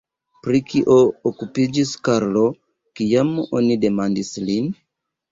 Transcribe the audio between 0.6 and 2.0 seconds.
kio okupiĝis